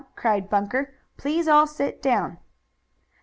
cried 0.15 0.49
Bunker. 0.49 0.95
"Please 1.15 1.47
all 1.47 1.67
sit 1.67 2.01
down!" 2.01 2.39